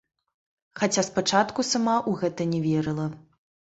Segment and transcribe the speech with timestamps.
[0.79, 3.07] Хаця спачатку сама ў гэта не верыла.